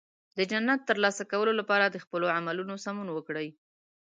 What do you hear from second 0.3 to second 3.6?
د جنت ترلاسه کولو لپاره د خپل عملونو سمون وکړئ.